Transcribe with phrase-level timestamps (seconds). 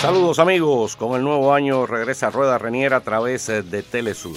[0.00, 4.36] Saludos amigos, con el nuevo año regresa Rueda Reniera a través eh, de Telesur.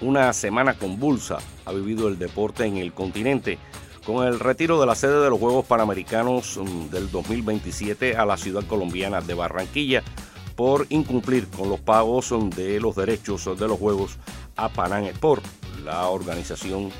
[0.00, 3.58] Una semana convulsa ha vivido el deporte en el continente
[4.06, 8.38] con el retiro de la sede de los Juegos Panamericanos mm, del 2027 a la
[8.38, 10.02] ciudad colombiana de Barranquilla
[10.56, 14.18] por incumplir con los pagos mm, de los derechos de los Juegos
[14.56, 15.44] a Panam Sport,
[15.84, 16.90] la organización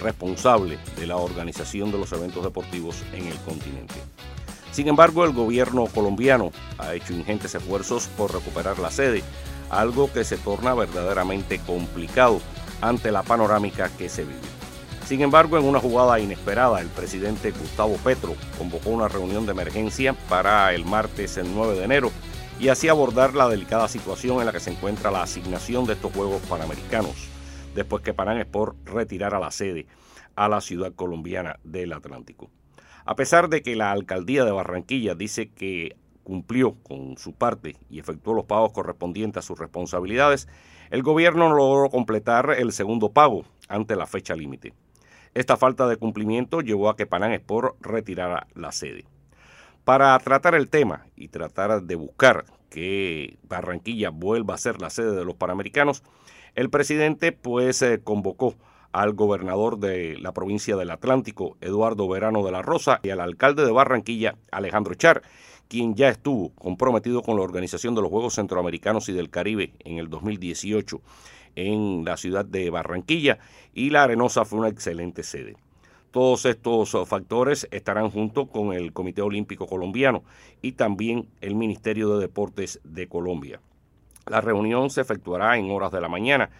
[0.00, 3.94] responsable de la organización de los eventos deportivos en el continente.
[4.72, 9.22] Sin embargo, el gobierno colombiano ha hecho ingentes esfuerzos por recuperar la sede,
[9.70, 12.40] algo que se torna verdaderamente complicado
[12.80, 14.40] ante la panorámica que se vive.
[15.06, 20.14] Sin embargo, en una jugada inesperada, el presidente Gustavo Petro convocó una reunión de emergencia
[20.28, 22.10] para el martes el 9 de enero
[22.60, 26.12] y así abordar la delicada situación en la que se encuentra la asignación de estos
[26.12, 27.28] Juegos Panamericanos,
[27.74, 29.86] después que Panam Sport retirara la sede
[30.36, 32.50] a la ciudad colombiana del Atlántico.
[33.04, 37.98] A pesar de que la alcaldía de Barranquilla dice que cumplió con su parte y
[37.98, 40.48] efectuó los pagos correspondientes a sus responsabilidades,
[40.90, 44.72] el gobierno no logró completar el segundo pago ante la fecha límite.
[45.34, 49.04] Esta falta de cumplimiento llevó a que Panam Sport retirara la sede.
[49.84, 55.14] Para tratar el tema y tratar de buscar que Barranquilla vuelva a ser la sede
[55.14, 56.02] de los Panamericanos,
[56.54, 58.54] el presidente pues eh, convocó
[58.92, 63.66] al gobernador de la provincia del Atlántico, Eduardo Verano de la Rosa, y al alcalde
[63.66, 65.20] de Barranquilla, Alejandro Char,
[65.68, 69.98] quien ya estuvo comprometido con la organización de los Juegos Centroamericanos y del Caribe en
[69.98, 71.02] el 2018
[71.56, 73.38] en la ciudad de Barranquilla,
[73.74, 75.56] y la Arenosa fue una excelente sede.
[76.14, 80.22] Todos estos factores estarán junto con el Comité Olímpico Colombiano
[80.62, 83.60] y también el Ministerio de Deportes de Colombia.
[84.26, 86.50] La reunión se efectuará en horas de la mañana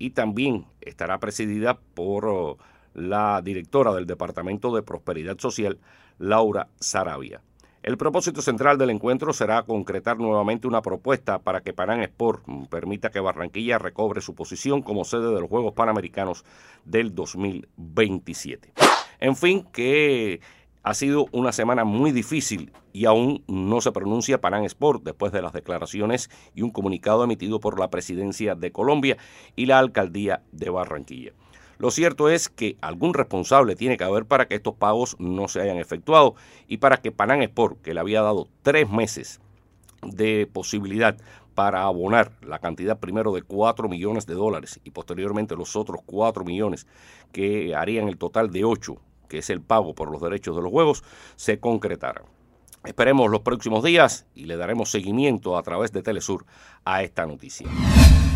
[0.00, 2.58] y también estará presidida por oh,
[2.92, 5.78] la directora del Departamento de Prosperidad Social,
[6.18, 7.40] Laura Sarabia.
[7.84, 13.10] El propósito central del encuentro será concretar nuevamente una propuesta para que Panam Sport permita
[13.10, 16.44] que Barranquilla recobre su posición como sede de los Juegos Panamericanos
[16.84, 18.83] del 2027.
[19.24, 20.42] En fin, que
[20.82, 25.40] ha sido una semana muy difícil y aún no se pronuncia Panam Sport después de
[25.40, 29.16] las declaraciones y un comunicado emitido por la presidencia de Colombia
[29.56, 31.32] y la alcaldía de Barranquilla.
[31.78, 35.62] Lo cierto es que algún responsable tiene que haber para que estos pagos no se
[35.62, 36.34] hayan efectuado
[36.68, 39.40] y para que Panam Sport, que le había dado tres meses
[40.02, 41.16] de posibilidad
[41.54, 46.44] para abonar la cantidad primero de 4 millones de dólares y posteriormente los otros 4
[46.44, 46.86] millones
[47.32, 48.98] que harían el total de 8
[49.28, 51.04] que es el pago por los derechos de los juegos,
[51.36, 52.22] se concretara.
[52.84, 56.44] Esperemos los próximos días y le daremos seguimiento a través de Telesur
[56.84, 57.66] a esta noticia.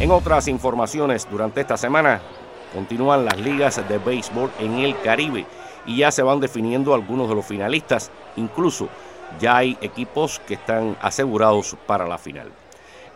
[0.01, 2.23] En otras informaciones, durante esta semana
[2.73, 5.45] continúan las ligas de béisbol en el Caribe
[5.87, 8.89] y ya se van definiendo algunos de los finalistas, incluso
[9.39, 12.51] ya hay equipos que están asegurados para la final.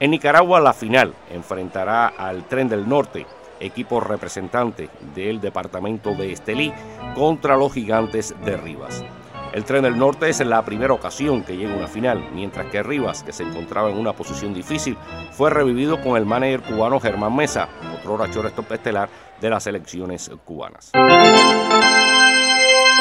[0.00, 3.26] En Nicaragua la final enfrentará al Tren del Norte
[3.62, 6.72] equipo representante del departamento de Estelí,
[7.14, 9.04] contra los gigantes de Rivas.
[9.52, 12.82] El Tren del Norte es la primera ocasión que llega a una final, mientras que
[12.82, 14.96] Rivas, que se encontraba en una posición difícil,
[15.32, 20.90] fue revivido con el manager cubano Germán Mesa, otro shortstop estelar de las elecciones cubanas.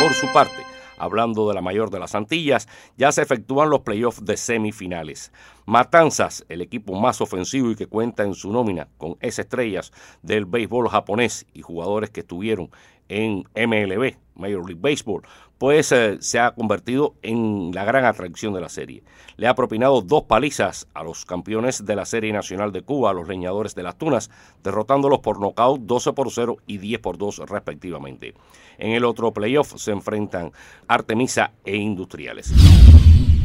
[0.02, 0.71] Por su parte,
[1.02, 2.68] hablando de la mayor de las Antillas,
[2.98, 5.32] ya se efectúan los playoffs de semifinales.
[5.66, 9.92] Matanzas, el equipo más ofensivo y que cuenta en su nómina con esas estrellas
[10.22, 12.70] del béisbol japonés y jugadores que estuvieron
[13.10, 15.22] en MLB, Major League Baseball,
[15.57, 19.03] pues eh, se ha convertido en la gran atracción de la serie.
[19.38, 23.13] Le ha propinado dos palizas a los campeones de la Serie Nacional de Cuba, a
[23.13, 24.29] los leñadores de las Tunas,
[24.63, 28.34] derrotándolos por nocaut 12 por 0 y 10 por 2 respectivamente.
[28.78, 30.52] En el otro playoff se enfrentan
[30.88, 32.52] Artemisa e Industriales.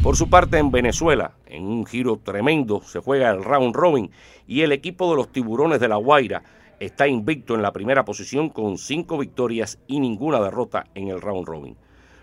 [0.01, 4.09] Por su parte, en Venezuela, en un giro tremendo, se juega el round robin
[4.47, 6.43] y el equipo de los tiburones de La Guaira
[6.79, 11.47] está invicto en la primera posición con cinco victorias y ninguna derrota en el round
[11.47, 11.77] robin.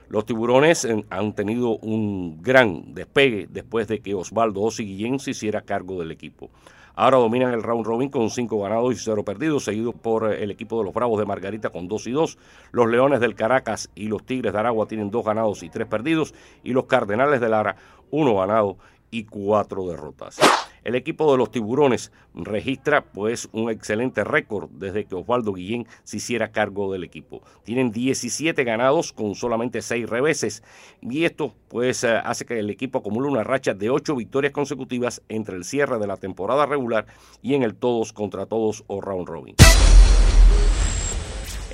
[0.09, 5.33] Los tiburones eh, han tenido un gran despegue después de que Osvaldo Osi Guillén se
[5.33, 6.51] hiciera cargo del equipo.
[6.97, 10.53] Ahora dominan el round robin con cinco ganados y cero perdidos, seguido por eh, el
[10.53, 12.39] equipo de los Bravos de Margarita con dos y dos.
[12.71, 16.35] Los Leones del Caracas y los Tigres de Aragua tienen dos ganados y tres perdidos.
[16.63, 17.77] Y los Cardenales de Lara,
[18.11, 18.77] uno ganado
[19.15, 20.41] y cuatro derrotas.
[20.83, 26.17] El equipo de los tiburones registra pues un excelente récord desde que Osvaldo Guillén se
[26.17, 27.41] hiciera cargo del equipo.
[27.63, 30.65] Tienen 17 ganados con solamente 6 reveses
[31.01, 35.23] y esto pues eh, hace que el equipo acumule una racha de 8 victorias consecutivas
[35.29, 37.07] entre el cierre de la temporada regular
[37.41, 39.55] y en el todos contra todos o round robin.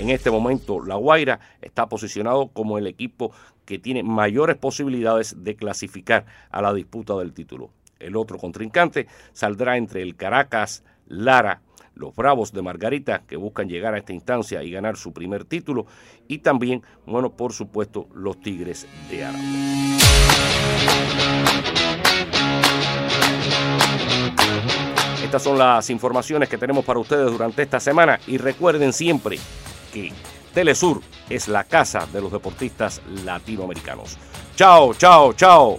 [0.01, 3.33] En este momento, La Guaira está posicionado como el equipo
[3.67, 7.69] que tiene mayores posibilidades de clasificar a la disputa del título.
[7.99, 11.61] El otro contrincante saldrá entre el Caracas, Lara,
[11.95, 15.85] los Bravos de Margarita, que buscan llegar a esta instancia y ganar su primer título,
[16.27, 19.45] y también, bueno, por supuesto, los Tigres de Aragua.
[25.23, 29.39] Estas son las informaciones que tenemos para ustedes durante esta semana y recuerden siempre
[29.93, 30.13] que
[30.55, 34.17] Telesur es la casa de los deportistas latinoamericanos.
[34.57, 35.79] Chao, chao, chao.